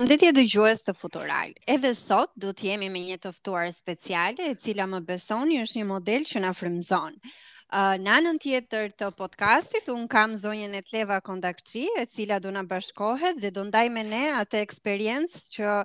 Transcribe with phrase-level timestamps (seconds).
[0.00, 1.50] Përshëndetje dëgjues të Futural.
[1.72, 5.82] Edhe sot do të jemi me një të ftuar speciale e cila më besoni është
[5.82, 7.18] një model që na frymëzon
[7.70, 12.62] në anën tjetër të podcastit, unë kam zonjën e Tleva Kondakçi, e cila do na
[12.66, 15.76] bashkohet dhe do ndaj me ne atë eksperiencë që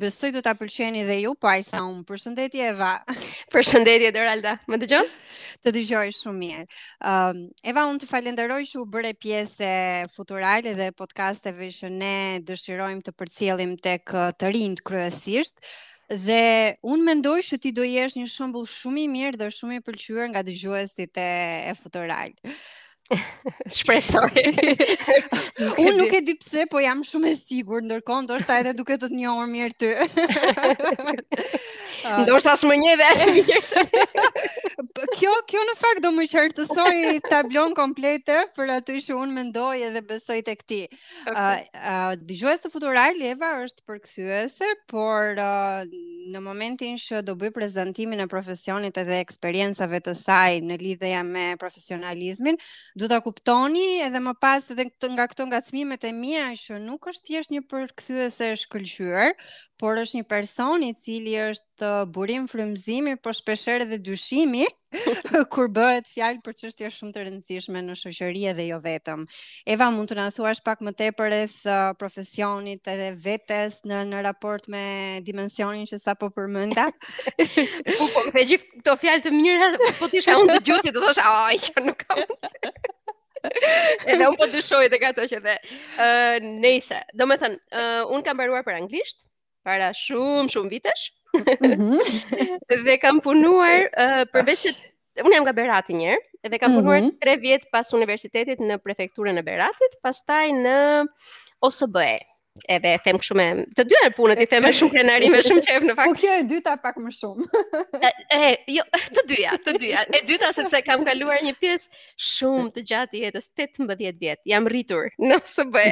[0.00, 2.02] besoj do ta pëlqeni dhe ju, po ajsa unë.
[2.08, 2.94] Përshëndetje Eva.
[3.52, 4.56] Përshëndetje Doralda.
[4.70, 5.10] Më dëgjon?
[5.64, 6.64] Të dëgjoj shumë mirë.
[7.04, 9.80] Ëm uh, Eva, unë të falenderoj që u bëre pjesë e
[10.14, 12.14] Futurale dhe podcasteve që ne
[12.46, 15.60] dëshirojmë të përcjellim tek të rinjt kryesisht.
[16.10, 19.84] Dhe unë mendoj që ti do jesh një shëmbull shumë i mirë dhe shumë i
[19.86, 21.28] pëlqyër nga dëgjuesit e,
[21.70, 22.26] e futoraj.
[23.20, 24.32] Shpresoj.
[25.84, 29.10] unë nuk e di pse, po jam shumë e sigur, ndërkohë ndoshta edhe duke të
[29.14, 29.92] njohur mirë ty.
[32.04, 32.20] Ah.
[32.22, 35.12] Ndoshta as më një dhe as më një.
[35.14, 36.96] kjo kjo në fakt do më qartësoj
[37.30, 40.82] tablon komplete për atë që unë mendoj edhe besoj tek ti.
[41.24, 45.88] Ë ah, ah, dëgjues të futuraj Leva është përkthyese, por uh,
[46.34, 51.46] në momentin që do bëj prezantimin e profesionit edhe eksperiencave të saj në lidhje me
[51.60, 52.58] profesionalizmin,
[52.98, 57.08] do ta kuptoni edhe më pas edhe këto nga këto ngacmimet e mia që nuk
[57.14, 59.34] është thjesht një përkthyese e shkëlqyer,
[59.80, 64.64] por është një person i cili është burim, frymëzimi, por shpeshherë edhe dyshimi
[65.52, 69.24] kur bëhet fjalë për çështje shumë të rëndësishme në shoqëri dhe jo vetëm.
[69.74, 74.22] Eva, mund të na thuash pak më tepër rreth uh, profesionit edhe vetes në në
[74.26, 74.82] raport me
[75.26, 76.88] dimensionin që sapo përmenda?
[76.90, 79.70] Po po, me gjithë këto fjalë të mira,
[80.00, 82.22] po ti unë të gjusi të thosh, ai që jo, nuk kam."
[84.08, 85.58] edhe un po dyshoj tek ato që the.
[86.00, 86.96] Ë, uh, nejse.
[87.20, 89.26] Domethën, uh, un kam mbaruar për anglisht
[89.64, 91.10] para shumë shumë vitesh.
[91.34, 91.98] Mhm.
[92.84, 94.70] dhe kam punuar uh, përveç se
[95.24, 97.40] unë jam nga Berati një herë dhe kam punuar 3 mm -hmm.
[97.46, 100.76] vjet pas universitetit në prefekturën e Beratit, pastaj në
[101.68, 102.12] OSBE,
[102.70, 103.44] edhe e them shumë
[103.76, 106.10] të dyja punët i them me shumë krenari me shumë çejf në fakt.
[106.12, 107.44] Po kjo e dyta pak më shumë.
[107.98, 108.00] e,
[108.36, 108.38] e
[108.76, 108.84] jo,
[109.18, 110.00] të dyja, të dyja.
[110.06, 111.86] E dyta sepse kam kaluar një pjesë
[112.30, 114.38] shumë të gjatë jetës, 18 vjet.
[114.54, 115.76] Jam rritur në OSB.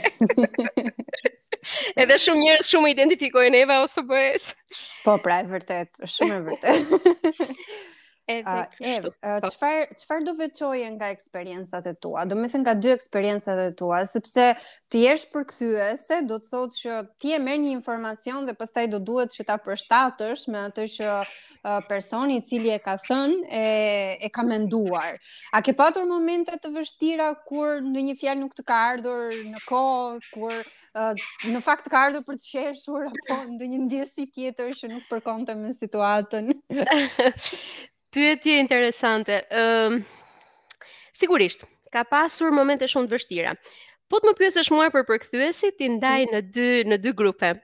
[2.02, 4.44] Edhe shumë njerëz shumë identifikojnë Eva OSB-s.
[5.06, 6.90] Po pra, vërtet, shumë e vërtetë.
[8.30, 8.60] Edhe
[9.02, 9.10] po.
[9.50, 12.22] çfarë çfarë do veçoje nga eksperiencat e tua?
[12.30, 14.44] Do të thënë nga dy eksperiencat e tua, sepse
[14.90, 19.00] ti je përkthyese, do të thotë që ti e merr një informacion dhe pastaj do
[19.08, 23.66] duhet që ta përshtatësh me atë që uh, personi i cili e ka thënë e
[24.22, 25.18] e ka menduar.
[25.50, 30.18] A ke patur momente të vështira kur ndonjë fjalë nuk të ka ardhur në kohë,
[30.36, 35.08] kur uh, në fakt ka ardhur për të qeshur apo ndonjë ndjesë tjetër që nuk
[35.10, 36.52] përkonte me situatën?
[38.12, 39.38] Pyetje interesante.
[39.48, 43.54] Ëm uh, sigurisht ka pasur momente shumë të vështira.
[44.10, 46.32] Po të më pyesësh mua për përkthyesit, i ndaj mhm.
[46.34, 47.54] në dy në dy grupe.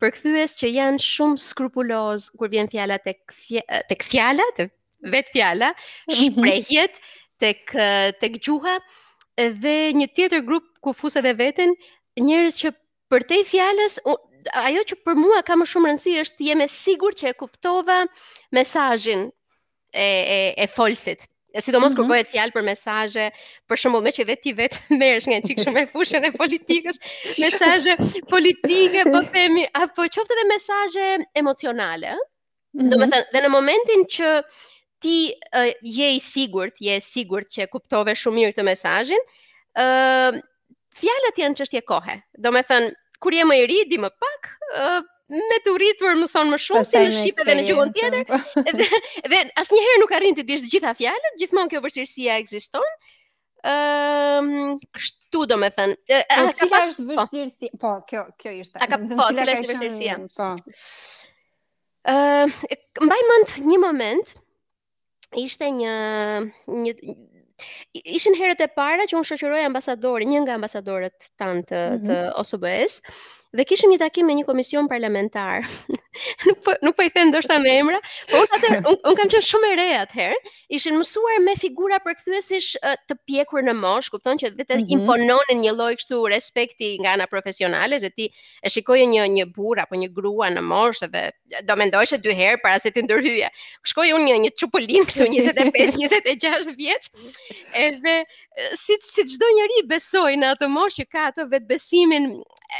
[0.00, 4.72] Përkthyes që janë shumë skrupuloz kur vjen fjala tek fje, tek fjala, tek
[5.12, 5.72] vet fjala,
[6.08, 6.18] mhm.
[6.24, 7.00] shprehjet
[7.42, 7.74] tek
[8.22, 8.76] tek gjuha
[9.62, 11.74] dhe një tjetër grup ku e veten,
[12.18, 12.72] njerëz që
[13.10, 16.68] për te fjalës ajo që për mua ka më shumë rëndësi është të jem e
[16.68, 17.98] sigurt që e kuptova
[18.52, 19.30] mesazhin
[19.92, 21.26] e e e folsit.
[21.52, 22.04] E si do mos mm -hmm.
[22.08, 23.28] kërkohet fjalë për mesazhe,
[23.68, 26.30] për shembull me që vetë ti vetë merresh nga një çik shumë e fushën e
[26.36, 26.96] politikës,
[27.40, 27.94] mesazhe
[28.28, 32.12] politike po themi apo qoftë edhe mesazhe emocionale.
[32.14, 32.88] Mm -hmm.
[32.90, 34.28] Do të thënë, dhe në momentin që
[35.00, 35.18] ti
[35.56, 40.40] uh, je i sigurt, je i sigurt që kuptove shumë mirë këtë mesazhin, ë uh,
[41.00, 42.20] fjalët janë çështje kohe.
[42.38, 44.42] Do të thënë, kur je më i ri, di më pak,
[44.76, 45.00] uh,
[45.32, 48.46] me të rritur mëson më shumë si në shqip edhe në gjuhën tjetër.
[48.62, 48.88] Edhe
[49.32, 52.92] dhe asnjëherë nuk arrin të dish të gjitha fjalët, gjithmonë kjo vështirësia ekziston.
[53.68, 55.94] Ëm, ehm, um, kështu do të thënë,
[56.30, 57.14] a po, ka është po.
[57.14, 57.70] vështirësi?
[57.82, 58.78] Po, kjo kjo ishte.
[58.80, 60.18] A ka pas po, cila është vështirësia?
[60.36, 60.76] Po.
[62.06, 62.76] Ëm, ehm, uh,
[63.08, 64.34] mbaj mend një moment
[65.44, 65.96] ishte një
[66.66, 67.16] një
[68.16, 72.06] ishin herët e para që unë shoqëroj ambasadorin, një nga ambasadorët tan të, mm -hmm.
[72.06, 73.00] të OSBE-s.
[73.02, 73.12] Ëm,
[73.56, 75.68] Dhe kishim një takim me një komision parlamentar.
[76.46, 77.98] nuk po nuk po i them ndoshta me emra,
[78.30, 80.40] por unë atë un, un kam qenë shumë e re atëherë.
[80.78, 82.70] Ishin mësuar me figura përkthyesish
[83.10, 84.94] të pjekur në mosh, kupton që vetë mm -hmm.
[84.98, 88.26] impononin një lloj kështu respekti nga ana profesionale, se ti
[88.64, 91.24] e shikoje një një burr apo një grua në mosh dhe
[91.68, 93.48] do mendoje dy herë para se ti ndërhyje.
[93.88, 97.02] Shkoi unë një një çupolin kështu 25, 26 vjeç.
[97.88, 98.14] Edhe
[98.82, 102.24] si si çdo njeri besoi në atë moshë ka atë vetbesimin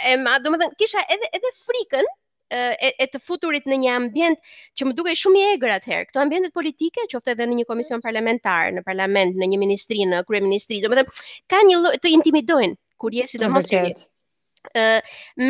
[0.04, 0.12] e
[0.44, 2.06] do më kisha edhe, edhe frikën,
[2.50, 4.38] e, e të futurit në një ambient
[4.78, 6.08] që më duke shumë i egrë atëherë.
[6.10, 10.00] Këto ambientet politike, që ofte edhe në një komision parlamentar, në parlament, në një ministri,
[10.08, 11.06] në kërë ministri, do më dhe
[11.52, 14.08] ka një të intimidojnë, kur jesi do mos të vjetë.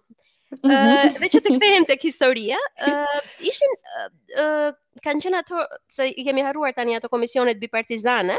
[0.60, 0.94] Mhm.
[1.22, 2.86] dhe që të kthehem tek historia, uh,
[3.52, 3.72] ishin
[4.04, 4.10] uh,
[4.46, 4.68] uh,
[5.06, 5.64] kanë qenë ato
[5.98, 8.38] se i kemi harruar tani ato komisionet bipartizane.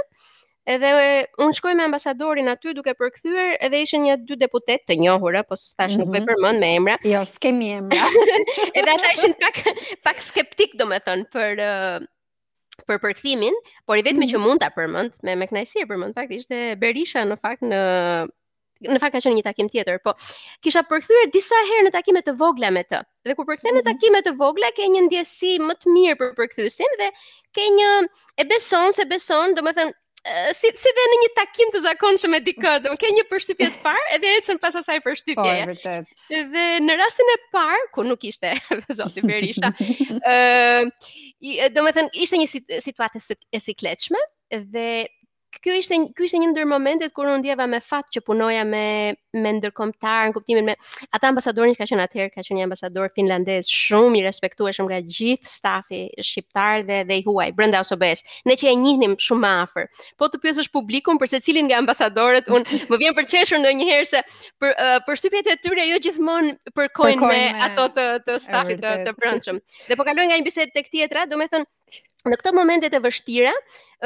[0.71, 0.91] Edhe
[1.43, 5.57] unë shkoj me ambasadorin aty duke përkthyer edhe ishin një dy deputet të njohur, po
[5.59, 6.23] tash nuk mm -hmm.
[6.23, 6.95] e përmend me emra.
[7.13, 8.03] Jo, s'kemi emra.
[8.81, 9.59] edhe ata ishin pak
[10.07, 12.05] pak skeptik domethën për uh,
[12.89, 13.55] për përkthimin,
[13.87, 14.33] por i vetmi mm -hmm.
[14.43, 17.81] që mund ta përmend me me kënaqësi e përmend pak ishte Berisha në fakt në
[18.91, 20.15] në fakt ka qenë një takim tjetër, po
[20.65, 23.03] kisha përkthyer disa herë në takime të vogla me të.
[23.27, 23.89] Dhe kur përkthen në mhm.
[23.91, 27.11] takime të vogla, ke një ndjesi më të mirë për përkthyesin dhe
[27.57, 27.91] ke një
[28.43, 29.99] e beson se beson, domethënë
[30.55, 33.81] si si dhe në një takim të zakonshëm me dikë, domethënë ke një përshtypje të
[33.83, 35.39] parë edhe ecën pas asaj përshtypje.
[35.41, 36.13] Po, vërtet.
[36.53, 38.53] Dhe në rastin e parë, ku nuk ishte
[38.99, 39.73] zoti Berisha,
[40.23, 42.47] ë do të thënë ishte një
[42.87, 43.27] situatë
[43.59, 44.23] e sikletshme
[44.63, 44.87] dhe
[45.61, 48.83] kjo ishte ky ishte një ndër momentet kur unë ndjeva me fat që punoja me
[49.35, 50.75] me ndërkombëtar në kuptimin me
[51.17, 55.01] ata ambasadorin që ka qenë atëherë ka qenë një ambasador finlandez shumë i respektueshëm nga
[55.17, 59.53] gjithë stafi shqiptar dhe dhe i huaj brenda OSBE-s ne që e njihnim shumë më
[59.67, 59.91] afër
[60.21, 64.25] po të pyesësh publikun për secilin nga ambasadorët unë më vjen për qeshur ndonjëherë se
[64.63, 68.81] për uh, për shtypjet e tyre jo gjithmonë përkojnë, me, me ato të të stafit
[68.85, 71.65] të, të brendshëm dhe po kaloj nga një bisedë tek tjetra do të
[72.31, 73.53] Në këto momente të vështira,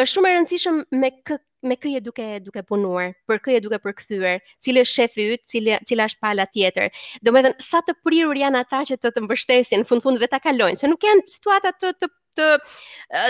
[0.03, 1.35] është shumë e rëndësishme me kë,
[1.71, 5.43] me kë je duke duke punuar, për kë je duke përkthyer, cili është shefi yt,
[5.53, 6.97] cila cila është pala tjetër.
[7.31, 10.81] Domethënë sa të prirur janë ata që të të mbështesin fund fund vetë ta kalojnë,
[10.85, 12.49] se nuk janë situata të të të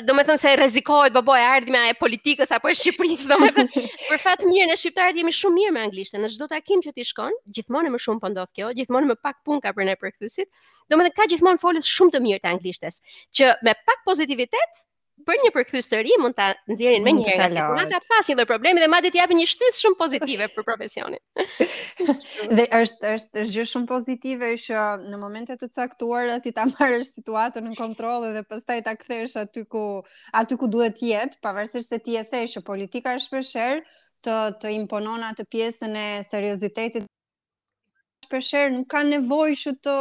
[0.07, 3.85] do të thënë se rrezikohet baboja ardhmja e politikës apo e Shqipërisë do me thënë
[4.09, 6.95] për fat të mirë në shqiptarët jemi shumë mirë me anglishtën në çdo takim që
[6.99, 9.97] ti shkon gjithmonë më shumë po ndodh kjo gjithmonë më pak pun ka për ne
[10.03, 10.51] përkthyesit
[10.91, 13.01] do me thënë ka gjithmonë folës shumë të mirë të anglishtes
[13.41, 14.87] që me pak pozitivitet
[15.25, 18.83] për një përkthys të ri mund ta nxjerrin më njëherë nga sekonda pa asnjë problemi
[18.83, 21.23] dhe madje të japin një shtesë shumë pozitive për profesionin.
[22.59, 27.15] dhe është është është gjë shumë pozitive që në momente të caktuara ti ta marrësh
[27.17, 29.87] situatën në kontroll dhe pastaj ta kthesh aty ku
[30.43, 34.37] aty ku duhet të jetë, pavarësisht se ti e thej që politika është shpeshherë të
[34.63, 37.09] të imponon atë pjesën e seriozitetit
[38.27, 39.95] shpeshherë nuk ka nevojë që të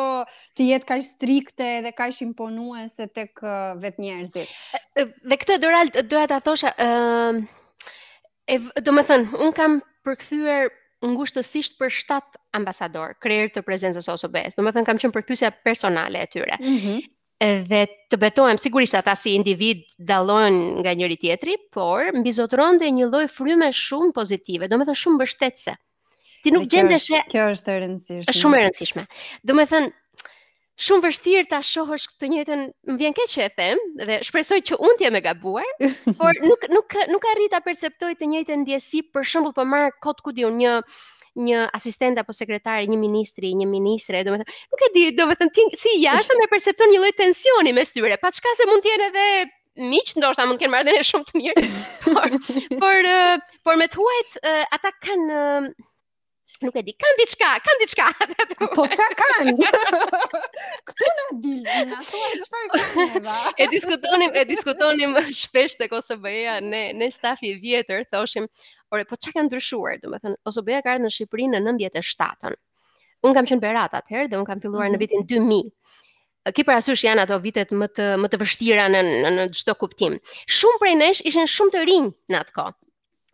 [0.59, 4.55] të jetë kaq strikte dhe kaq imponuese tek uh, vetë njerëzit.
[4.95, 10.69] Dhe këtë Doral doja ta thosha, ë do të thënë, un kam përkthyer
[11.05, 14.55] ngushtësisht për 7 ambasador, krerë të prezencës ose bes.
[14.57, 16.57] Do të thënë, kam qenë përkthyesja personale e tyre.
[16.61, 17.03] Mm
[17.45, 23.09] dhe të betohem sigurisht ata si individ dallojnë nga njëri tjetri, por mbi dhe një
[23.11, 25.73] lloj fryme shumë pozitive, domethënë shumë mbështetëse
[26.45, 29.05] ti nuk gjendesh e kjo është e rëndësishme është shumë e rëndësishme
[29.49, 29.89] do me thënë
[30.85, 32.61] shumë vështirë ta shohësh këtë njëjtën
[32.91, 35.87] më vjen keq që e them dhe shpresoj që unë të jem e gabuar
[36.19, 40.21] por nuk nuk nuk arrit ta perceptoj të njëjtën ndjesi për shembull po marr kod
[40.25, 40.75] ku diun një
[41.35, 45.25] një asistent apo sekretare, një ministri, një ministre, do të thënë, nuk e di, do
[45.27, 48.15] të them, si jashtë më percepton një lloj tensioni mes tyre.
[48.21, 49.25] Pa çka se mund të jenë edhe
[49.91, 51.65] miq, ndoshta mund të kenë marrë shumë të mirë.
[52.05, 52.37] Por
[52.85, 53.09] por,
[53.67, 55.43] por me huajt ata kanë
[56.63, 58.05] Nuk e di, kanë diçka, kanë diçka.
[58.77, 59.53] Po çka kanë?
[60.87, 63.33] Këtu na dilni, na thua çfarë kanë.
[63.63, 68.47] E diskutonim, e diskutonim shpesh tek OSBE-ja, ne ne stafi i vjetër thoshim,
[68.93, 72.55] "Ore, po çka ka ndryshuar?" Domethën, OSBE-ja ka ardhur në Shqipëri në 97-ën.
[73.25, 75.27] Un kam qenë Berat atëherë dhe un kam filluar mm -hmm.
[75.27, 75.27] në mhm.
[75.27, 75.75] vitin 2000.
[76.55, 80.19] Ki për janë ato vitet më të, më të vështira në çdo kuptim.
[80.57, 82.84] Shumë prej nesh ishin shumë të rinj në atë kohë.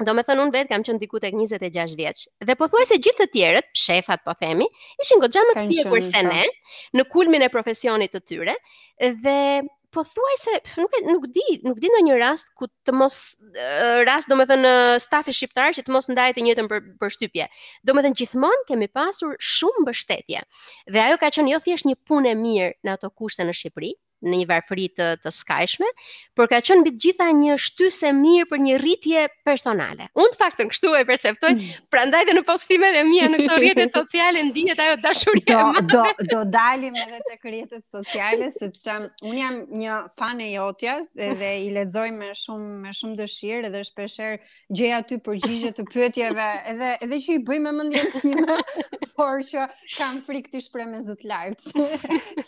[0.05, 2.24] Do me thënë unë vetë kam që në diku tek 26 vjeqë.
[2.50, 4.65] Dhe po thuaj se gjithë të tjerët, shefat po themi,
[5.05, 6.31] ishin në më të pje kërse po.
[6.31, 6.46] ne,
[7.00, 8.55] në kulmin e profesionit të tyre,
[9.24, 9.36] dhe
[9.91, 13.17] po thuaj se nuk, nuk, di, nuk di në një rast ku të mos
[13.55, 16.86] eh, rast do me thënë eh, stafi shqiptarë që të mos ndajt e njëtën për,
[17.01, 17.50] për shtypje.
[17.86, 20.46] Do me thënë gjithmon kemi pasur shumë bështetje.
[20.96, 23.58] Dhe ajo ka që një jo thjesht një punë e mirë në ato kushtë në
[23.60, 23.91] Shqipëri,
[24.28, 25.90] në një varfëri të të skajshme,
[26.38, 30.08] por ka qënë mbi të gjitha një shtysë mirë për një rritje personale.
[30.20, 31.88] Unë të faktën kështu e perceptoj, mm.
[31.94, 35.62] prandaj dhe në postimet e mia në këto rrjete sociale ndihet ajo dashuria.
[35.82, 38.98] Do, do do dalim edhe tek rrjetet sociale sepse
[39.32, 41.10] un jam një fan e jotjas
[41.42, 44.40] dhe i lexoj me shumë me shumë dëshirë dhe shpeshherë
[44.80, 47.78] gjej aty përgjigje të pyetjeve edhe edhe që i bëj me
[48.12, 48.58] time,
[49.18, 49.63] por që
[49.98, 51.60] kam frikë të shpreh me zot lart.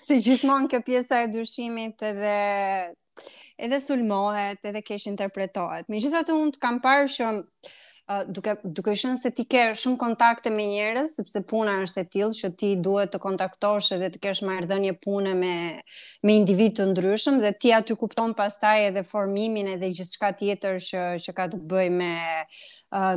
[0.03, 1.27] si gjithmonë kjo pjesa e
[1.63, 2.95] ndryshimit edhe
[3.59, 5.87] edhe sulmohet edhe kesh interpretohet.
[5.89, 7.43] Me gjitha të unë të kam parë shumë,
[8.09, 12.07] uh, duke, duke shumë se ti ke shumë kontakte me njerës, sepse puna është e
[12.15, 15.53] tilë, që ti duhet të kontaktosh edhe të kesh marrë një pune me,
[16.25, 20.81] me individ të ndryshëm, dhe ti aty kupton pastaj edhe formimin edhe gjithë shka tjetër
[20.89, 22.11] që, që ka të bëj me,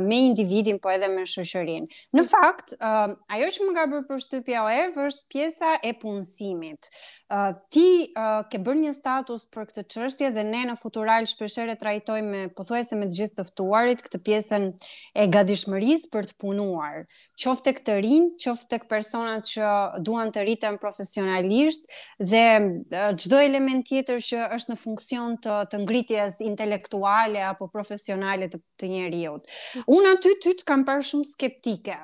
[0.01, 1.85] me individin po edhe me shoqërin.
[2.15, 6.89] Në fakt, uh, ajo që më ka bërë përshtypja o Ev është pjesa e punësimit.
[7.27, 7.83] Uh, ti
[8.15, 12.95] uh, ke bërë një status për këtë çështje dhe ne në futural shpeshherë trajtojmë pothuajse
[12.97, 14.67] me të gjithë të ftuarit këtë pjesën
[15.13, 17.03] e gatishmërisë për të punuar.
[17.37, 19.71] Qoftë tek të rinj, qoftë tek personat që
[20.07, 21.85] duan të riten profesionalisht
[22.19, 22.45] dhe
[22.89, 28.61] çdo uh, element tjetër që është në funksion të të ngritjes intelektuale apo profesionale të,
[28.79, 29.55] të njerëzit.
[29.89, 31.97] Unë aty ty të kam parë shumë skeptike.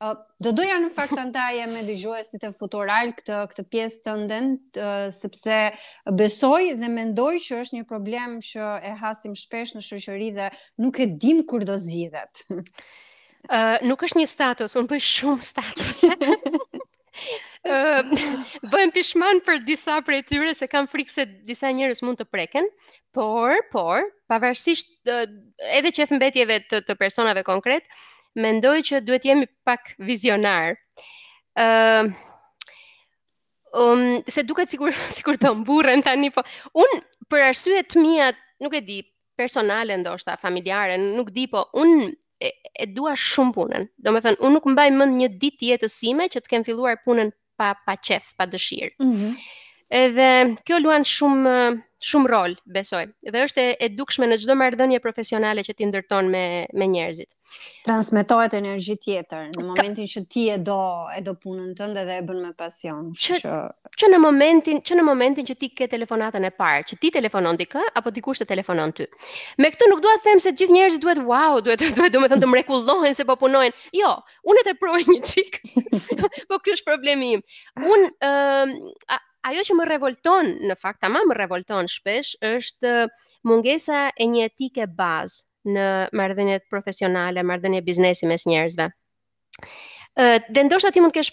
[0.00, 4.14] Uh, do doja në fakt të ndaje me dëgjuesit e futural këtë, këtë pjesë të
[4.22, 4.48] ndën,
[4.80, 5.58] uh, sepse
[6.16, 10.48] besoj dhe mendoj që është një problem që e hasim shpesh në shëqëri dhe
[10.84, 12.44] nuk e dim kur do zidhet.
[12.60, 16.00] Uh, nuk është një status, unë bëj shumë status.
[18.70, 22.24] bëhem pishman për disa për e tyre, se kam frikë se disa njerëz mund të
[22.32, 22.66] preken,
[23.12, 27.84] por, por, pavarësisht, edhe që e fëmbetjeve të, të personave konkret,
[28.40, 30.76] mendoj që duhet jemi pak vizionar
[31.58, 32.06] Uh,
[33.74, 36.42] Um, se duket sikur sikur të mburren tani po
[36.78, 37.00] un
[37.30, 38.28] për arsye të mia
[38.62, 38.96] nuk e di
[39.38, 42.02] personale ndoshta familjare nuk di po un
[42.38, 46.26] e, e dua shumë punën do thënë un nuk mbaj mend një ditë jetës sime
[46.30, 48.96] që të kem filluar punën pa pa qef, pa dëshirë.
[49.04, 49.36] Mhm.
[49.90, 51.52] Edhe kjo luan shumë
[52.00, 53.02] shumë rol, besoj.
[53.28, 56.42] Dhe është e dukshme në çdo marrëdhënie profesionale që ti ndërton me
[56.80, 57.34] me njerëzit.
[57.84, 60.12] Transmetohet energji tjetër në momentin Ka...
[60.14, 60.76] që ti e do
[61.12, 63.10] e do punën tënde dhe e bën me pasion.
[63.18, 63.56] Që që,
[64.00, 67.58] që në momentin që në momentin që ti ke telefonatën e parë, që ti telefonon
[67.60, 69.08] dikë apo dikush të telefonon ty.
[69.60, 72.46] Me këtë nuk dua të them se të gjithë njerëzit duhet wow, duhet duhet domethënë
[72.46, 73.76] të mrekullohen se po punojnë.
[74.00, 74.14] Jo,
[74.54, 75.58] unë të provoj një çik.
[76.54, 77.44] po ky është problemi im.
[77.84, 79.18] Un ë
[79.48, 82.92] ajo që më revolton, në fakt ama më revolton shpesh është
[83.48, 88.90] mungesa e një etike bazë në marrëdhëniet profesionale, marrëdhënie biznesi mes njerëzve.
[90.54, 91.32] dhe ndoshta ti mund të kesh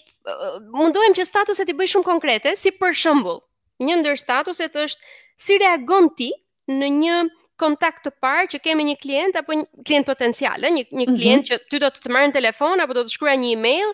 [0.72, 3.40] mundohem që statuset i bëj shumë konkrete, si për shembull,
[3.82, 5.02] një ndër statuset është
[5.44, 6.30] si reagon ti
[6.70, 7.16] në një
[7.58, 11.14] kontakt të parë që kemi një klient apo një klient potencial, një një mhm.
[11.16, 11.60] klient mm -hmm.
[11.64, 13.88] që ty do të të marrë në telefon apo do të shkruaj një email,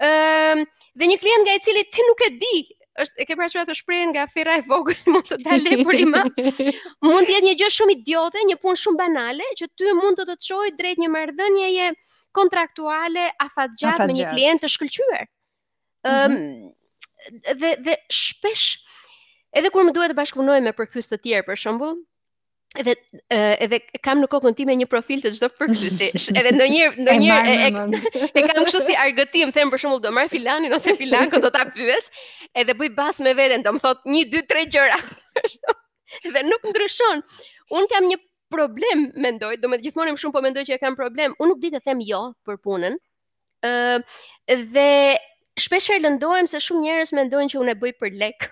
[0.00, 0.66] ë,
[0.98, 2.54] dhe një klient nga i cili ti nuk e di
[3.00, 6.06] është e ke parasysh atë shprehje nga firra e vogël mund të dalë për i
[6.10, 6.22] më.
[7.08, 10.26] mund të jetë një gjë shumë idiote, një punë shumë banale që ty mund të
[10.28, 11.86] të çojë drejt një marrëdhënieje
[12.36, 15.24] kontraktuale afatgjat me një klient të shkëlqyer.
[16.04, 16.12] Mhm.
[16.12, 16.64] Ëm mm -hmm.
[16.68, 16.72] um,
[17.62, 18.66] dhe dhe shpesh
[19.58, 21.98] edhe kur më duhet të bashkëpunoj me përkthyes të tjerë për shembull,
[22.80, 22.94] edhe
[23.64, 26.08] edhe kam në kokën time një profil të çdo përkthyesi.
[26.38, 30.12] Edhe ndonjëherë ndonjëherë e, e, e, e kam kështu si argëtim, them për shembull do
[30.14, 32.08] marr filanin ose filankon do ta pyes,
[32.56, 34.98] edhe bëj bas me veten, do më thot 1 2 3 gjëra.
[36.24, 37.20] Edhe nuk ndryshon.
[37.76, 38.18] Un kam një
[38.52, 41.36] problem mendoj, do më të gjithmonë më shumë po mendoj që e kam problem.
[41.40, 42.96] Un nuk di të them jo për punën.
[43.62, 44.00] ë
[44.74, 44.88] dhe
[45.62, 48.48] shpesh herë lëndohem se shumë njerëz mendojnë që unë e bëj për lek.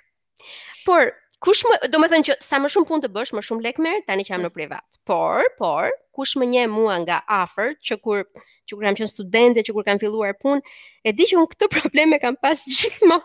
[0.85, 1.09] Por
[1.41, 3.83] Kush më, do të thënë që sa më shumë punë të bësh, më shumë lekë
[3.85, 4.47] merr, tani që jam mm.
[4.51, 4.97] në privat.
[5.09, 5.87] Por, por
[6.19, 8.27] kush më nje mua nga afër, që kur
[8.69, 10.61] që kur kam qenë studente, që kur kam filluar punë,
[11.01, 13.25] e di që un këto probleme kam pas gjithmonë.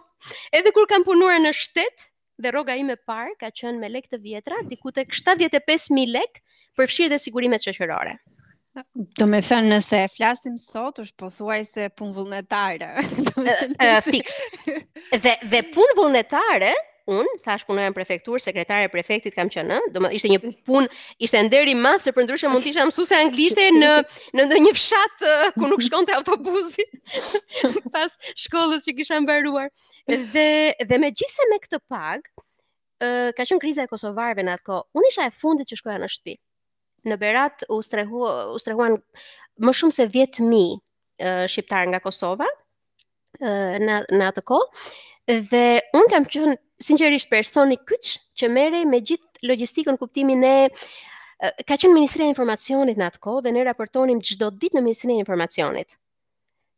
[0.56, 2.08] Edhe kur kam punuar në shtet
[2.42, 6.40] dhe rroga ime me parë ka qenë me lekë të vjetra, diku tek 75000 lek
[6.80, 8.16] për fshirë dhe sigurimet qëqërore.
[9.20, 12.94] Do me thënë nëse e flasim sot, është po thuaj se punë vullnetare.
[14.08, 14.40] Fix.
[14.64, 16.72] Dhe, dhe punë vullnetare,
[17.12, 20.90] unë, thash punoja në prefektur, sekretare e prefektit kam qenë, do ishte një punë,
[21.24, 23.92] ishte nderi madh se për ndryshe mund të isha mësuese anglishte në
[24.40, 25.26] në ndonjë fshat
[25.58, 26.86] ku nuk shkonte autobusi
[27.94, 29.70] pas shkollës që kisha mbaruar.
[30.34, 30.48] Dhe
[30.90, 32.46] dhe megjithëse me këtë pagë,
[33.38, 34.86] ka qenë kriza e kosovarëve në atë kohë.
[34.98, 36.40] Unë isha e fundit që shkoja në shtëpi.
[37.06, 38.24] Në Berat u strehu
[38.56, 38.98] u strehuan
[39.62, 42.48] më shumë se 10000 shqiptar nga Kosova
[43.46, 45.62] në në atë kohë Dhe
[46.00, 46.52] unë kam qënë
[46.88, 48.10] sinqerisht personi kyç
[48.42, 50.54] që merre me gjithë logjistikën kuptimin e
[51.42, 55.18] ka qenë ministria e informacionit në atë kohë dhe ne raportonim çdo ditë në ministrinë
[55.20, 55.98] e informacionit.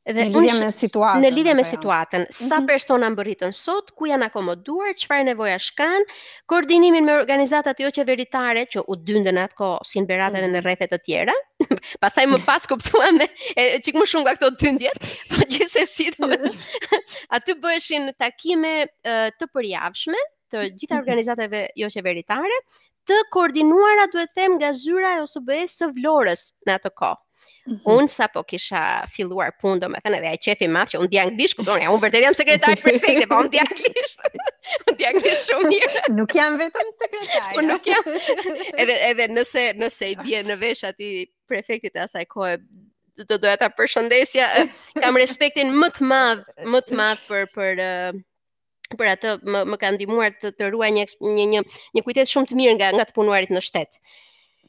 [0.07, 1.23] Dhe në lidhje me situatën.
[1.25, 1.69] Në lidhje me jo?
[1.71, 2.49] situatën, mm -hmm.
[2.49, 2.65] sa mhm.
[2.67, 6.03] persona mbërritën sot, ku janë akomoduar, çfarë nevojash kanë,
[6.45, 10.63] koordinimin me organizatat jo qeveritare që u dyndën atko si në Berat edhe në mhm.
[10.65, 11.33] rrethe të tjera.
[12.03, 13.19] Pastaj më pas kuptuan
[13.55, 14.89] e çik më shumë nga këto dyndje,
[15.29, 16.07] po gjithsesi
[17.37, 18.71] aty bëheshin takime
[19.37, 20.21] të përjavshme
[20.53, 21.03] të gjitha mhm.
[21.03, 22.61] organizatave jo qeveritare
[23.07, 27.26] të koordinuara duhet them nga zyra e OSBE-së Vlorës në atë kohë
[27.67, 28.01] mm -hmm.
[28.01, 31.09] unë sa po kisha filluar punë, do me thënë edhe e qefi matë që unë
[31.13, 34.19] di anglisht, ku dorën, ja, unë vërtet jam sekretar prefekte, po unë di anglisht,
[34.87, 36.03] unë di anglisht shumë njërë.
[36.17, 37.49] nuk jam vetëm sekretar.
[37.57, 38.03] po nuk jam,
[38.81, 41.09] edhe, edhe nëse, nëse i bje në vesh ati
[41.47, 42.55] prefektit të asaj kohë,
[43.27, 44.45] do doja ta përshëndesja
[45.01, 46.43] kam respektin më të madh
[46.73, 47.73] më të madh për për
[48.97, 51.05] për atë më, më ka ndihmuar të, të ruaj një
[51.39, 51.61] një një
[51.97, 53.91] një kujtesë shumë të mirë nga nga të punuarit në shtet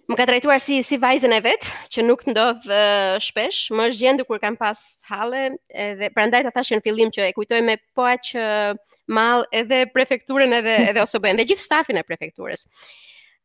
[0.08, 4.00] më ka trajtuar si si vajzën e vet, që nuk ndodh uh, shpesh, më është
[4.02, 7.74] gjendur kur kam pas halle, edhe prandaj ta thashë në fillim që e kujtoj me
[7.96, 8.70] po aq uh,
[9.18, 12.64] mall edhe prefekturën edhe edhe OSB-n dhe gjithë stafin e prefekturës.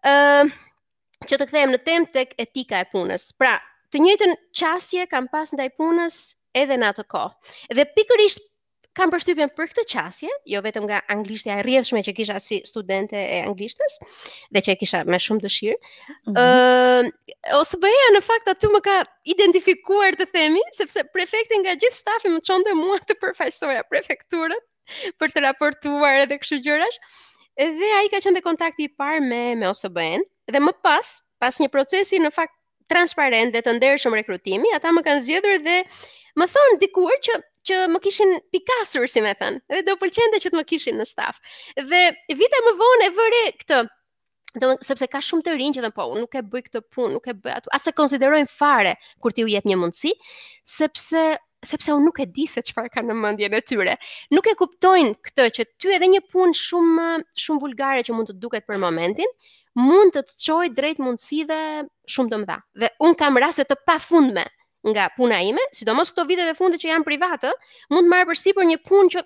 [0.08, 0.56] ë uh,
[1.28, 3.30] që të kthehem në temë tek etika e punës.
[3.40, 3.58] Pra,
[3.92, 6.16] të njëjtën qasje kam pas ndaj punës
[6.60, 7.56] edhe në atë kohë.
[7.80, 8.44] Dhe pikërisht
[8.98, 13.18] kam përshtypjen për këtë qasje, jo vetëm nga anglishtja e rrjedhshme që kisha si studente
[13.18, 13.96] e anglishtes,
[14.54, 15.78] dhe që e kisha me shumë dëshirë.
[15.80, 17.10] Ë, mm -hmm.
[17.10, 18.98] uh, ose bëja në fakt aty më ka
[19.36, 24.62] identifikuar të themi, sepse prefekti nga gjithë stafi më çonte mua të përfaqësoja prefekturën
[25.20, 27.00] për të raportuar edhe këto gjërash.
[27.58, 30.22] Edhe ai ka qenë në kontakti i parë me me OSBE-n
[30.54, 31.08] dhe më pas,
[31.42, 32.54] pas një procesi në fakt
[32.90, 35.78] transparent dhe të ndershëm rekrutimi, ata më kanë zgjedhur dhe
[36.38, 40.52] më thonë dikuar që që më kishin pikasur si më thënë, Dhe do pëlqente që
[40.52, 41.40] të më kishin në staf.
[41.92, 42.02] Dhe
[42.42, 43.82] vita më vonë e vëre këtë
[44.64, 47.16] do sepse ka shumë të rinj që thon po unë nuk e bëj këtë punë,
[47.16, 47.74] nuk e bëj atë.
[47.74, 50.12] As e konsiderojnë fare kur ti u jep një mundësi,
[50.76, 51.26] sepse
[51.64, 53.92] sepse unë nuk e di se çfarë kanë në mendjen e tyre.
[54.36, 57.06] Nuk e kuptojnë këtë që ty edhe një punë shumë
[57.40, 59.32] shumë vulgare që mund të duket për momentin,
[59.80, 61.62] mund të të çojë drejt mundësive
[62.18, 62.58] shumë të mëdha.
[62.84, 64.44] Dhe un kam raste të pafundme
[64.92, 67.52] nga puna ime, sidomos këto vitet e fundit që janë private,
[67.94, 69.22] mund të marr përsipër një punë që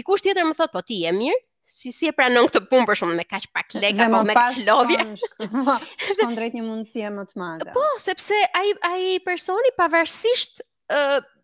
[0.00, 2.98] dikush tjetër më thot, po ti je mirë, si si e pranon këtë punë për
[3.00, 5.28] shkakun me kaq pak lek apo me kaq lodhje.
[5.54, 5.76] Po,
[6.12, 7.72] shkon drejt një mundësie më të madhe.
[7.76, 10.60] Po, sepse ai ai personi pavarësisht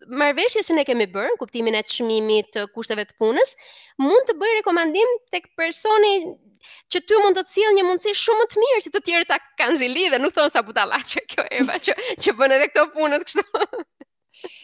[0.09, 3.53] marrveshjes që ne kemi bërë në kuptimin e çmimit të kushteve të punës,
[4.01, 6.13] mund të bëj rekomandim tek personi
[6.93, 9.81] që ty mund të cilë një mundësi shumë të mirë që të tjerë ta kanë
[9.83, 13.29] zili dhe nuk thonë sa butala që kjo eva që, që bënë edhe këto punët
[13.29, 13.47] kështu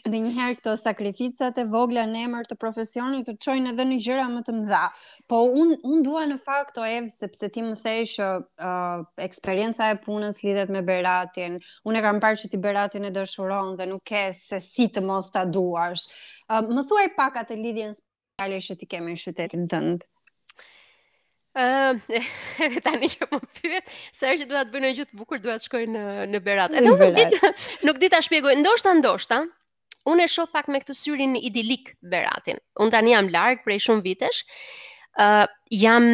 [0.07, 4.27] Dhe njëherë këto sakrificat e vogla në emër të profesionit të qojnë edhe një gjëra
[4.31, 4.83] më të mdha.
[5.31, 9.99] Po unë un dua në fakt o evë, sepse ti më thej uh, eksperienca e
[10.07, 11.59] punës lidhet me beratin.
[11.87, 15.03] Unë e kam parë që ti beratin e dëshuron dhe nuk ke se si të
[15.05, 16.07] mos të duash.
[16.47, 20.07] Uh, më thuaj pak atë lidhjen speciale që ti kemi në qytetin tëndë.
[21.57, 25.41] Ëh, uh, tani që më pyet, sa herë që dua të një gjë të bukur,
[25.41, 26.75] duat shkojnë në në Berat.
[26.77, 27.51] Edhe nuk di,
[27.89, 28.59] nuk di ta shpjegoj.
[28.61, 29.39] Ndoshta, ndoshta,
[30.07, 32.61] Unë e shoh pak me këtë syrin idilik Beratin.
[32.81, 34.45] Unë tani jam larg prej shumë vitesh.
[35.17, 36.05] ë uh, jam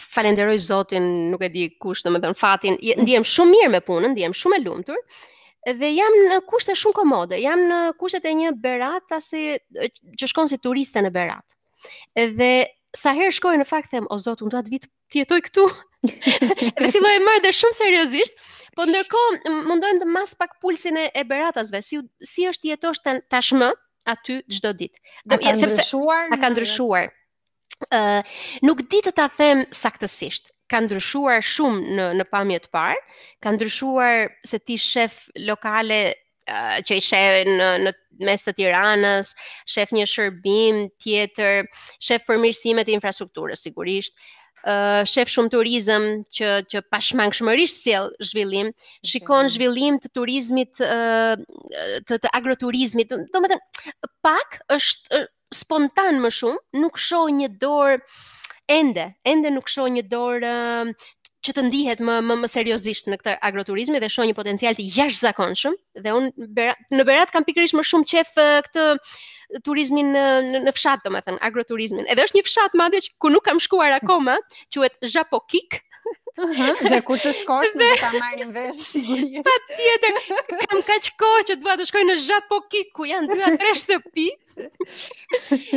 [0.00, 4.56] falenderoj Zotin, nuk e di kush, domethën fatin, ndiem shumë mirë me punën, ndiem shumë
[4.58, 5.00] e lumtur.
[5.68, 10.58] Dhe jam në kushte shumë komode, jam në kushtet e një Berat që shkon si
[10.64, 11.44] turiste në Berat.
[12.18, 12.48] Edhe
[12.96, 15.68] sa herë shkoj në fakt them o Zot, unë do të vit të jetoj këtu.
[16.80, 18.40] Dhe filloj të marr dhe shumë seriozisht.
[18.76, 23.68] Po ndërkohë mundojmë të mas pak pulsin e, e beratasve, si si është jetosh tashmë
[24.12, 25.02] aty çdo ditë.
[25.28, 27.10] Do ja, sepse a ka ndryshuar.
[27.82, 32.70] ë uh, nuk di të ta them saktësisht ka ndryshuar shumë në në pamje të
[32.72, 33.00] parë,
[33.42, 35.98] ka ndryshuar se ti shef lokale
[36.46, 37.92] uh, që i shef në në
[38.28, 39.32] mes të Tiranës,
[39.74, 41.66] shef një shërbim tjetër,
[41.98, 44.14] shef përmirësimet e infrastrukturës sigurisht,
[44.64, 46.04] shef shumë turizëm
[46.36, 48.70] që që pashmangshmërisht sjell zhvillim,
[49.04, 49.54] shikon okay.
[49.56, 51.38] zhvillim të turizmit ë
[52.06, 53.14] të, të agroturizmit.
[53.34, 53.90] Domethënë,
[54.22, 57.98] pak është spontan më shumë, nuk shoh një dorë
[58.72, 60.54] ende, ende nuk shoh një dorë
[61.46, 64.86] që të ndihet më më, më seriozisht në këtë agroturizëm dhe shoh një potencial të
[64.96, 66.50] jashtëzakonshëm dhe unë
[66.98, 68.34] në Berat kam pikërisht më shumë qef
[68.68, 68.88] këtë
[69.66, 70.26] turizmin në,
[70.68, 72.06] në, fshat domethënë agroturizmin.
[72.08, 74.36] Edhe është një fshat madje ku nuk kam shkuar akoma,
[74.72, 75.80] quhet Japokik.
[76.40, 79.44] Uhum, dhe ku të shkosh në ta marrin vesh sigurisht.
[79.44, 80.16] Patjetër,
[80.70, 84.24] kam kaq kohë që dua të shkoj në Japoki ku janë dy apo tre shtëpi.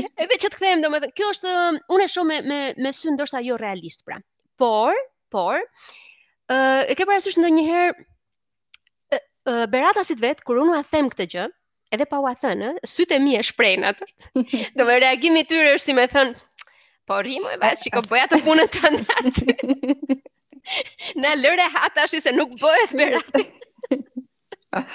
[0.06, 1.58] Edhe që të kthejmë domethënë, kjo është
[1.98, 4.18] unë e shoh me me me sy ndoshta jo realist pra.
[4.56, 4.96] Por
[5.36, 8.02] por uh, e ke parasysh ndonjëherë uh,
[9.52, 11.44] uh, beratasit vet kur unë ua them këtë gjë,
[11.96, 14.08] edhe pa ua thënë, sytë e mi e shprehin atë.
[14.80, 16.32] Do të reagimi i tyre është si më thon,
[17.10, 20.16] po rrimo e vajs shikoj bëja të punën tënde.
[21.22, 23.44] Na lëre hatash se nuk bëhet beratë.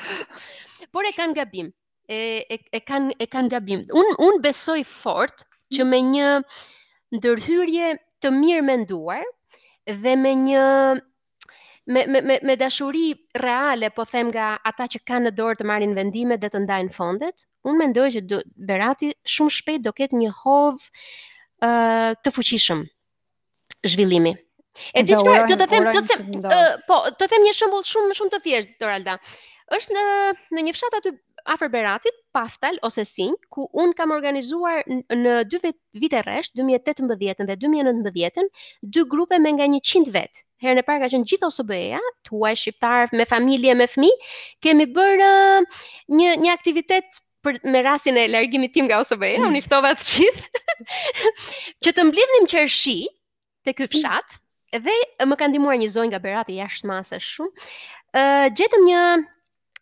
[0.95, 1.69] por e kanë gabim.
[2.11, 2.17] E,
[2.51, 3.85] e e kanë e kanë gabim.
[3.95, 6.33] Un un besoj fort që me një
[7.21, 9.23] ndërhyrje të mirë menduar,
[9.99, 10.65] dhe me një
[11.91, 15.67] me me me, me dashuri reale, po them nga ata që kanë në dorë të
[15.67, 20.21] marrin vendime dhe të ndajnë fondet, unë mendoj që do, Berati shumë shpejt do ketë
[20.21, 20.79] një hov
[21.65, 22.85] ë uh, të fuqishëm
[23.85, 24.35] zhvillimi.
[24.95, 27.85] E di çfarë, do të them, do të them, uh, po, të them një shembull
[27.87, 29.17] shumë shumë të thjeshtë, Doralda.
[29.71, 30.05] Është në
[30.57, 31.11] në një fshat aty
[31.45, 35.59] afër Beratit, Paftal ose Sinj, ku un kam organizuar në dy
[36.01, 37.09] vite rresht, 2018
[37.49, 38.47] dhe 2019,
[38.83, 40.45] dy grupe me nga 100 vet.
[40.61, 44.19] Herën e parë ka qenë gjithë OSBE-ja, tuaj shqiptarë me familje, me fëmijë,
[44.65, 49.57] kemi bërë uh, një një aktivitet për me rastin e largimit tim nga OSBE-ja, un
[49.57, 50.77] i ftova të gjithë
[51.87, 52.99] që të mblidhnim qershi
[53.65, 54.37] te ky fshat
[54.85, 57.71] dhe më kanë ndihmuar një zonjë nga Berati jashtë masës shumë.
[58.15, 59.01] Ë uh, gjetëm një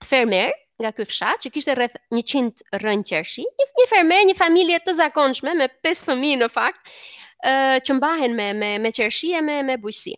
[0.07, 4.81] fermer nga ky fshat që kishte rreth 100 rënë qershi, një, një fermer, një familje
[4.87, 6.93] të zakonshme me 5 fëmijë në fakt,
[7.45, 10.14] ë uh, që mbahen me me me qershi e me me bujqësi.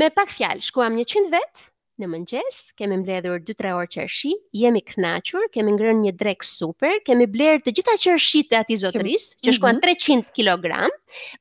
[0.00, 1.70] Me pak fjalë, shkuam 100 vetë
[2.02, 7.28] Në mëngjes, kemi mbledhur 2-3 orë qershi, jemi kënaqur, kemi ngrën një drek super, kemi
[7.34, 10.88] blerë të gjitha qershit e ati zotëris, që shkuan 300 kg,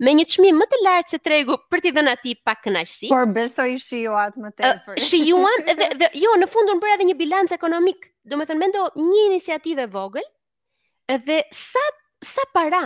[0.05, 3.09] me një çmim më të lartë se tregu për t'i dhënë ti pa kënaqësi.
[3.15, 4.93] Por besoj shijuat më tepër.
[4.93, 8.61] Uh, shijuan, dhe, dhe, jo, në fundun bërë edhe një bilanc ekonomik, do me thënë,
[8.67, 10.27] mendo një inisiative vogël,
[11.31, 11.81] dhe sa,
[12.33, 12.83] sa para,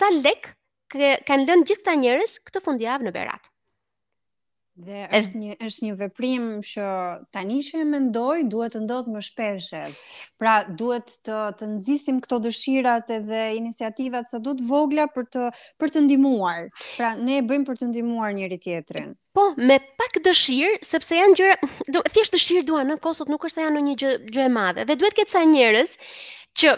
[0.00, 0.50] sa lek,
[0.98, 1.94] kanë lënë gjithë ta
[2.50, 3.52] këtë fundjavë në beratë.
[4.78, 6.82] Dhe është një është një veprim që
[7.34, 9.70] tani që e mendoj duhet të ndodh më shpesh.
[10.38, 15.48] Pra duhet të të nxisim këto dëshirat edhe iniciativat sa duhet vogla për të
[15.82, 16.62] për të ndihmuar.
[16.94, 19.16] Pra ne e bëjmë për të ndihmuar njëri tjetrin.
[19.34, 23.66] Po, me pak dëshirë, sepse janë gjëra thjesht dëshirë duan, në kostot nuk është se
[23.66, 24.86] janë në një gjë gjë e madhe.
[24.86, 25.96] Dhe duhet të ketë sa njerëz
[26.58, 26.76] që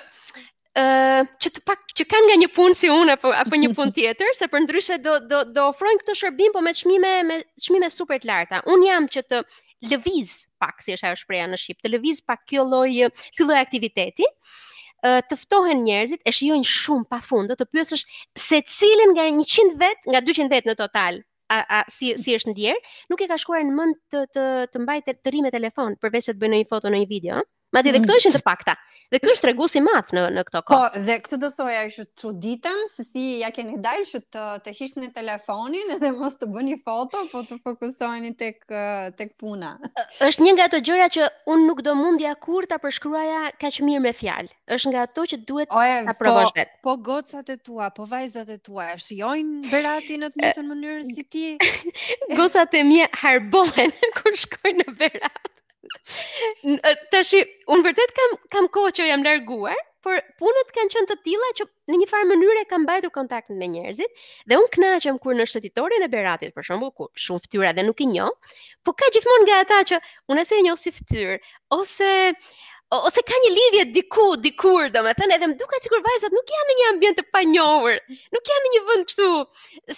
[0.74, 4.28] që çet pak që kanë nga një punë si unë apo apo një punë tjetër,
[4.36, 8.20] se për ndryshe do do do ofrojnë këtë shërbim po me çmime me çmime super
[8.22, 8.62] të larta.
[8.70, 9.40] Unë jam që të
[9.90, 13.58] lëviz pak si është ajo shpreha në shqip, të lëviz pak kjo lloj ky lloj
[13.58, 14.24] aktiviteti
[15.00, 18.02] të ftohen njerëzit, e shijojnë shumë pafund, do të pyesësh
[18.36, 22.52] se cilin nga 100 vet, nga 200 vet në total, a, a, si, si është
[22.52, 25.96] ndjerë, nuk e ka shkuar në mend të, të, të mbajtë të, të rime telefon,
[26.04, 27.40] përveç se të bëjnë një foto në një video.
[27.40, 28.74] Mm Ma di dhe këto ishin të pakta.
[29.10, 30.88] Dhe kjo është tregus i madh në në këto kohë.
[30.92, 34.72] Po, dhe këtë do thoja që çuditëm se si ja keni dalë që të të
[34.78, 38.68] hiqni telefonin edhe mos të bëni foto, po të fokusoheni tek
[39.22, 39.70] tek puna.
[40.28, 44.04] Është një nga ato gjëra që unë nuk do mundja kur ta përshkruaja kaq mirë
[44.06, 44.50] me fjalë.
[44.78, 46.78] Është nga ato që duhet ta po, provosh vetë.
[46.86, 51.00] Po, po gocat e tua, po vajzat e tua shijojnë Berati në të njëjtën mënyrë
[51.10, 51.46] si ti.
[52.38, 55.42] gocat e mia harbohen kur shkojnë në Berat.
[57.12, 57.40] Tashi,
[57.72, 61.66] unë vërtet kam kam kohë që jam larguar, por punët kanë qenë të tilla që
[61.90, 66.06] në një farë mënyrë kam bajtur kontaktin me njerëzit dhe unë kënaqem kur në shtetitorin
[66.06, 68.32] e Beratit për shembull, ku shumë fytyra dhe nuk i njoh,
[68.86, 70.00] po ka gjithmonë nga ata që
[70.32, 71.34] unë se e njoh si fytyr
[71.76, 72.08] ose
[73.00, 76.78] ose ka një lidhje diku dikur domethënë edhe më duket sikur vajzat nuk janë në
[76.80, 78.00] një ambient të panjohur,
[78.34, 79.28] nuk janë në një vend kështu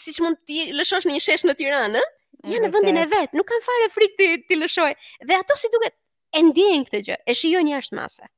[0.03, 2.11] siç mund të lëshosh në një shesh në Tiranë, ëh.
[2.51, 4.93] Ja në vendin e vet, nuk kam fare frikë ti ti lëshoj.
[5.29, 5.95] Dhe ato si duket
[6.35, 8.31] e ndjen këtë gjë, e shijojnë jashtë mase.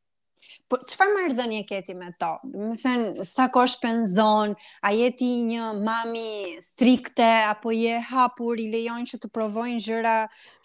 [0.68, 2.28] Po çfarë marrëdhënie ke ti me to?
[2.52, 4.52] Më thën sa kohë shpenzon,
[4.84, 10.14] a je ti një mami strikte apo je hapur i lejojnë që të provojnë gjëra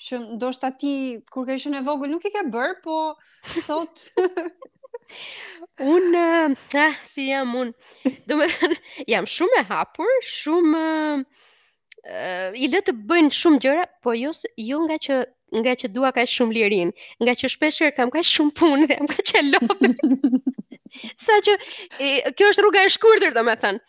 [0.08, 0.94] që ndoshta ti
[1.32, 2.98] kur ke qenë vogël nuk i ke bër, po
[3.64, 4.04] thot
[5.96, 7.72] un ah si jam un
[8.28, 8.82] do të thënë,
[9.16, 10.86] jam shumë e hapur shumë
[12.58, 14.32] i lë të bëjnë shumë gjëra, por jo
[14.64, 15.20] jo nga që
[15.66, 16.92] nga që dua kaq shumë lirin,
[17.26, 19.90] nga që shpesh kam kaq shumë punë dhe jam kaq e lopë.
[21.26, 21.56] Sa që
[22.38, 23.80] kjo është rruga e shkurtër domethën.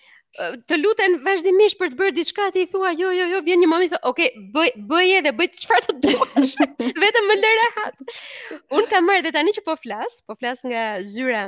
[0.71, 3.93] Të luten vazhdimisht për të bërë diçka ti thua jo jo jo vjen një moment
[3.93, 6.55] thua okay bëj bëje dhe bëj çfarë të duash.
[7.05, 8.15] Vetëm më lë rehat.
[8.79, 11.45] Un kam marrë dhe tani që po flas, po flas nga zyra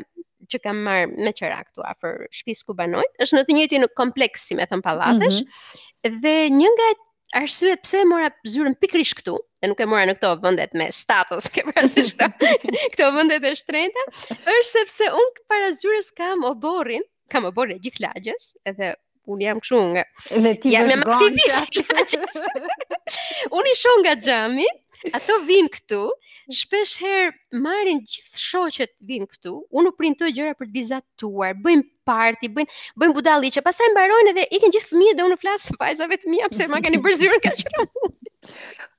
[0.52, 3.06] që kam marrë me qera këtu afër shtëpisë ku banoj.
[3.22, 5.40] Është në të njëjtin kompleks si më thën pallatesh.
[5.40, 6.86] Mm -hmm Dhe një nga
[7.42, 10.88] arsyet pse e mora zyrën pikrisht këtu, dhe nuk e mora në këto vendet me
[10.92, 12.50] status, ke parasysh këto,
[12.96, 18.04] këto vendet e shtrenjta, është sepse un para zyrës kam oborrin, kam oborrin e gjithë
[18.08, 18.92] lagjes, edhe
[19.30, 20.02] un jam këtu nga
[20.42, 21.58] dhe ti je
[23.52, 24.66] Unë i shoh nga xhami,
[25.10, 26.00] ato vinë këtu,
[26.58, 27.32] shpesh herë
[27.64, 32.98] marrin gjithë shoqet vinë këtu, unë u printoj gjëra për të vizatuar, bëjmë parti, bëjmë
[33.02, 36.68] bëjmë budalliqe, pastaj mbarojnë edhe ikën gjithë fëmijët dhe unë flas vajzave të mia pse
[36.72, 38.08] ma kanë bërë zyrën kaq shumë.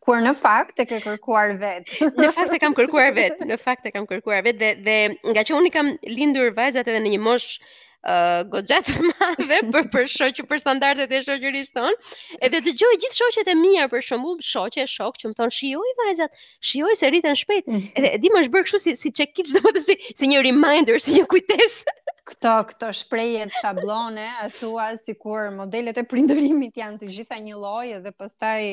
[0.03, 1.95] Kur në fakt e ke kërkuar vet.
[2.03, 4.97] në fakt e kam kërkuar vet, në fakt e kam kërkuar vet dhe dhe
[5.31, 7.63] nga që unë kam lindur vajzat edhe në një moshë
[8.03, 9.13] Uh, goxha të
[9.71, 12.15] për për shoqë për standardet e shoqërisë tonë.
[12.43, 15.93] Edhe dëgjoj gjithë shoqet e mia për shembull, shoqje e shok që më thon shijoj
[16.01, 17.69] vajzat, shijoj se rriten shpejt.
[17.97, 21.15] Edhe di më është bërë kështu si si çekiç domethë si si një reminder, si
[21.15, 21.95] një kujtesë.
[22.27, 27.55] Këto, këto shprejet shablone, a thua si kur modelet e prindërimit janë të gjitha një
[27.59, 28.63] lojë dhe pastaj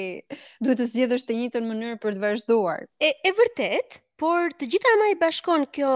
[0.62, 2.82] duhet të zgjedhësh të njëjtën mënyrë për të vazhduar.
[3.02, 5.94] E, e vërtet, por të gjitha më i bashkon kjo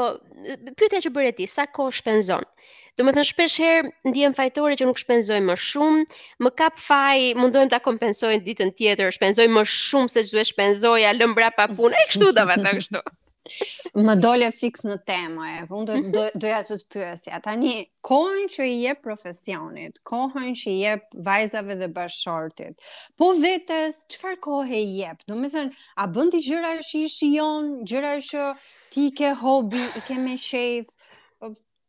[0.79, 2.47] pyetja që bëre ti, sa kohë shpenzon?
[2.96, 6.02] Do të thënë shpesh herë ndihem fajtore që nuk shpenzoj më shumë,
[6.46, 11.11] më kap faj, mundohem ta në ditën tjetër, shpenzoj më shumë se çdo e shpenzoja,
[11.18, 13.02] lëmbra pa punë, e kështu do vetë kështu.
[14.07, 16.12] më dole fix në temë, unë do, mhm.
[16.14, 17.72] do, doja që të Ta Tani,
[18.09, 20.94] kohën që i je profesionit, kohën që i je
[21.26, 22.78] vajzave dhe bashortit,
[23.18, 25.12] po vetës, qëfar kohë i je?
[25.28, 28.48] Do me thënë, a bëndi gjëra që i shion, gjëra që
[28.94, 30.87] ti ke hobi, i ke me shef,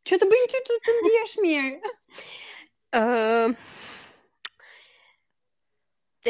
[0.06, 1.90] Që të bëjnë ty të të ndihesh mirë.
[2.98, 3.56] Ë uh,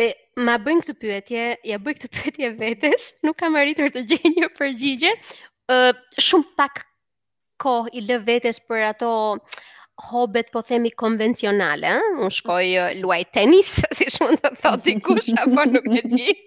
[0.01, 0.07] e
[0.47, 4.49] ma bën këtë pyetje, ja bëj këtë pyetje vetes, nuk kam arritur të gjej një
[4.57, 5.13] përgjigje.
[5.69, 6.83] Ë uh, shumë pak
[7.65, 9.13] kohë i lë vetes për ato
[10.09, 15.69] hobet po themi konvencionale, ëh, un shkoj luaj tenis, siç mund të thotë dikush, apo
[15.75, 16.39] nuk e di.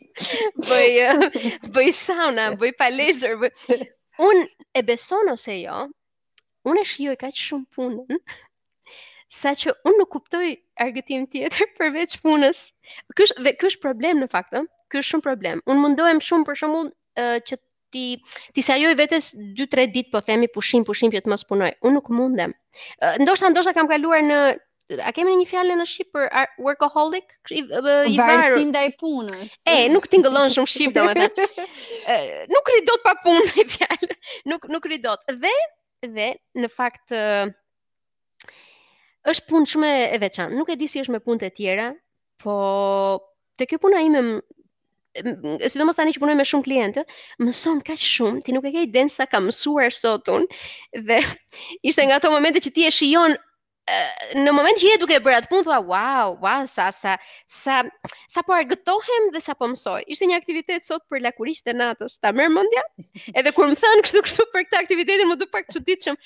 [0.65, 3.87] Bëj bëj sauna, bëj palezër, bëj.
[4.19, 4.41] Un
[4.75, 5.85] e beson ose jo,
[6.67, 8.21] unë e shioj ka që shumë punën,
[9.31, 10.45] sa që unë nuk kuptoj
[10.83, 12.63] argëtim tjetër përveç punës.
[13.15, 15.59] Kësh, dhe kësh problem në Ky është shumë problem.
[15.69, 17.55] Unë mundohem shumë për shumë uh, që
[17.93, 18.05] ti
[18.57, 19.27] ti sa joj vetes
[19.59, 21.67] 2-3 ditë po themi pushim pushim që të mos punoj.
[21.85, 22.55] Unë nuk mundem.
[23.21, 24.39] Ndoshta ndoshta kam kaluar në
[25.05, 26.25] a kemi në një fjalë në shqip për
[26.65, 29.53] workaholic, i, i varur ndaj punës.
[29.69, 31.49] E, nuk tingëllon shumë shqip domethënë.
[32.55, 34.15] Nuk ri pa punë fjalë.
[34.49, 35.53] Nuk nuk ri Dhe
[36.07, 37.49] dhe në fakt uh,
[39.27, 40.55] është punë shumë e veçantë.
[40.57, 41.89] Nuk e di si është me punë të tjera,
[42.39, 42.55] po
[43.59, 44.21] te kjo puna ime
[45.19, 47.03] sidomos tani që punoj me shumë klientë,
[47.43, 50.45] mëson kaq shumë, ti nuk e ke idenë sa kam mësuar sotun
[50.95, 51.17] dhe
[51.87, 53.35] ishte nga ato momente që ti e shijon
[54.39, 57.15] në moment që je duke bërë atë punë thua wow, wow, sa sa
[57.49, 57.81] sa
[58.29, 60.03] sa po argëtohem dhe sa po mësoj.
[60.07, 62.83] Ishte një aktivitet sot për lakurisht e natës, ta merr mendja?
[63.33, 66.19] Edhe kur më than kështu kështu për këtë aktivitetin më duk pak çuditshëm.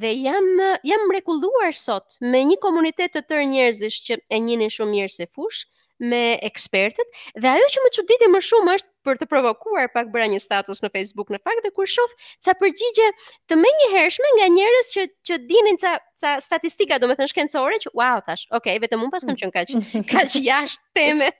[0.00, 0.48] Dhe jam
[0.86, 5.26] jam mrekulluar sot me një komunitet të tërë njerëzish që e njihin shumë mirë se
[5.34, 5.64] fush
[6.00, 10.26] me ekspertët dhe ajo që më çuditë më shumë është për të provokuar pak bëra
[10.32, 12.12] një status në Facebook në fakt dhe kur shoh
[12.44, 13.08] ca përgjigje
[13.50, 18.42] të menjëhershme nga njerëz që që dinin ca ca statistika, domethënë shkencore që wow, thash,
[18.58, 19.70] ok, vetëm un kam qen kaq
[20.10, 21.30] kaq jashtë teme.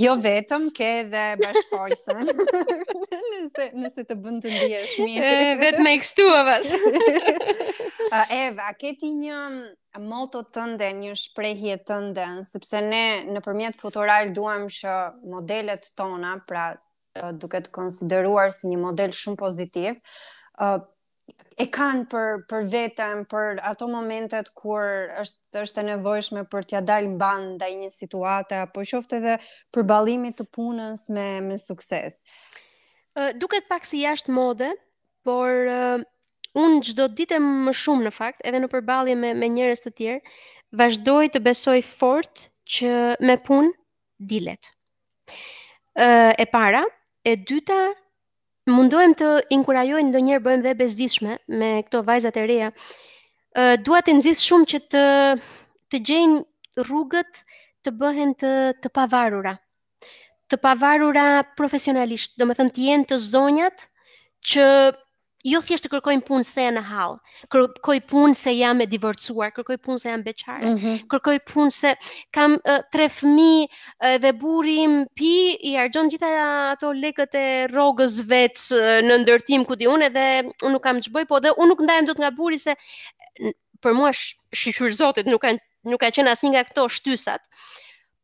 [0.00, 2.30] jo vetëm ke edhe bashkëforsën.
[3.34, 5.34] nëse nëse të bën të ndihesh mirë.
[5.60, 6.72] Vetëm me ekstuavas.
[8.32, 9.42] Eva, a ke ti një
[10.08, 14.96] moto tënde, një shprehje tënde, sepse ne nëpërmjet futural duam që
[15.34, 16.70] modelet tona, pra
[17.14, 19.98] Eh, duke të konsideruar si një model shumë pozitiv,
[20.64, 20.78] eh,
[21.56, 24.84] e kanë për për veten, për ato momentet kur
[25.22, 29.36] është është e nevojshme për t'ia dalë mban ndaj një situate apo qoftë edhe
[29.76, 32.18] për ballimin të punës me me sukses.
[33.14, 34.72] Ë eh, duket pak si jashtë mode,
[35.24, 36.02] por uh,
[36.64, 40.34] un çdo ditë më shumë në fakt, edhe në përballje me me njerëz të tjerë,
[40.82, 42.92] vazhdoj të besoj fort që
[43.30, 43.72] me punë
[44.34, 44.74] dilet.
[45.94, 46.82] Ë uh, e para,
[47.24, 47.76] E dyta,
[48.68, 52.68] mundohem të inkurajoj ndo njerë bëjmë dhe bezdishme me këto vajzat e reja.
[53.56, 55.04] Uh, dua të nëzis shumë që të,
[55.90, 57.40] të gjenë rrugët
[57.84, 59.54] të bëhen të, të pavarura.
[60.52, 61.24] Të pavarura
[61.56, 63.88] profesionalisht, do më thënë të jenë të zonjat
[64.52, 64.64] që
[65.44, 67.18] Jo thjesht të kërkojmë punë se në hall,
[67.52, 71.02] kërkoj punë se jam e divorcuar, kërkoj punë se jam beqare, mm -hmm.
[71.12, 71.90] kërkoj punë se
[72.32, 75.34] kam uh, tre fëmijë uh, dhe burri im pi
[75.68, 76.30] i harxhon gjitha
[76.70, 80.24] ato lekët e rrogës vet uh, në ndërtim ku di unë dhe
[80.64, 82.74] unë nuk kam ç'boj, po dhe unë nuk ndajem dot nga burri se
[83.84, 84.12] për mua
[84.56, 87.40] shqyr zotit nuk kanë nuk ka qen asnjë nga këto shtysat.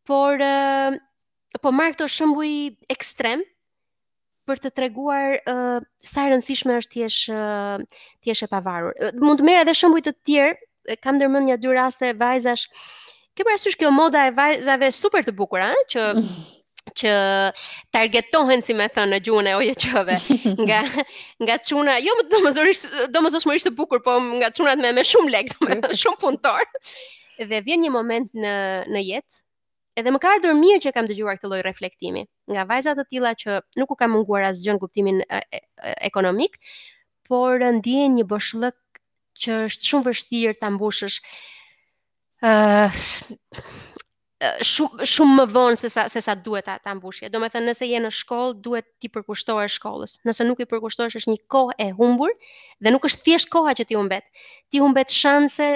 [0.09, 0.97] Por uh,
[1.63, 3.45] po marr këto shembuj ekstrem,
[4.51, 7.21] për të treguar uh, sa rëndësishme është tiesh
[8.27, 8.95] tiesh e pavarur.
[9.01, 10.71] Uh, mund të merr edhe shembuj të tjerë,
[11.05, 12.67] kam dërmën një dy raste vajzash.
[13.39, 16.09] Ke parasysh kjo moda e vajzave super të bukura, që
[17.01, 17.11] që
[17.95, 20.15] targetohen si më thënë, në gjuhën e OJQ-ve
[20.67, 20.79] nga
[21.47, 25.53] nga çuna jo më domosdoshmërisht domosdoshmërisht e bukur po nga çunat me më shumë lek
[25.53, 26.65] domethënë shumë punëtor
[27.53, 28.57] dhe vjen një moment në
[28.97, 29.39] në jetë
[30.01, 32.21] Edhe më ka ardhur mirë që kam dëgjuar këtë lloj reflektimi
[32.55, 36.57] nga vajza të tilla që nuk u ka munguar asgjë në kuptimin e, e, ekonomik,
[37.29, 38.77] por ndjen një boshllëk
[39.41, 41.19] që është shumë vështirë ta mbushësh.
[42.41, 42.51] ë
[42.89, 43.01] uh,
[44.65, 47.29] shumë shumë më vonë se sa se sa duhet ta ta mbushje.
[47.33, 50.15] Domethënë nëse je në shkollë duhet ti përkushtohesh shkollës.
[50.29, 52.33] Nëse nuk i përkushtohesh është një kohë e humbur
[52.81, 54.25] dhe nuk është thjesht koha që ti humbet.
[54.71, 55.69] Ti humbet shanse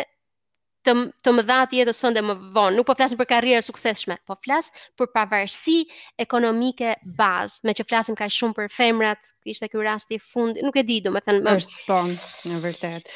[0.85, 0.93] të
[1.25, 2.77] të mëdha të jetës sonde më vonë.
[2.77, 4.69] Nuk po flasim për karrierë suksesshme, po flas
[5.01, 5.79] për pavarësi
[6.27, 10.77] ekonomike bazë, me që flasim kaq shumë për femrat, ishte ky rasti i fundit, nuk
[10.77, 12.17] e di, domethënë është tonë,
[12.53, 13.15] në vërtet.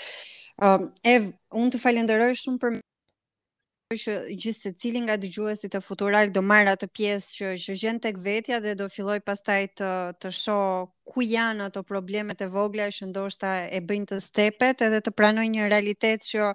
[0.58, 2.78] Ëm um, Ev, unë të falenderoj shumë për
[3.96, 8.02] që gjithë se cilin nga dëgjuesit e futural do marrë atë pjesë që, që gjenë
[8.04, 10.56] tek vetja dhe do filloj pastaj të, të sho
[11.08, 15.46] ku janë ato problemet e vogla që ndoshta e bëjnë të stepet edhe të pranoj
[15.48, 16.50] një realitet që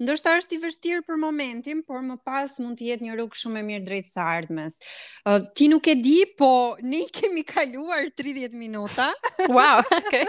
[0.00, 3.60] ndoshta është i vështirë për momentin, por më pas mund të jetë një rrugë shumë
[3.60, 4.80] e mirë drejt së ardhmes.
[5.28, 9.10] Uh, ti nuk e di, po ne kemi kaluar 30 minuta.
[9.52, 10.24] Wow, okay.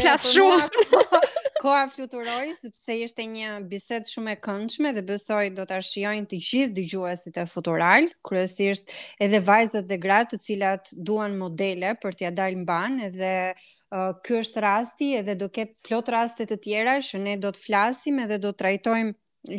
[0.00, 1.49] Flas po shumë.
[1.60, 6.38] Koa fluturoi sepse ishte një bisedë shumë e këndshme dhe besoj do ta shijojnë të
[6.46, 8.94] gjithë dëgjuesit e Futural, kryesisht
[9.26, 14.38] edhe vajzat dhe gratë të cilat duan modele për t'ia dalë mban, edhe uh, ky
[14.40, 18.40] është rasti edhe do ket plot raste të tjera që ne do të flasim edhe
[18.46, 19.12] do trajtojmë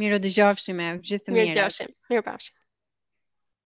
[0.02, 1.42] Miro dëgjofshim e gjithë të mirë.
[1.46, 1.94] Mirë dëgjofshim.
[2.14, 2.62] Mirë pafshim.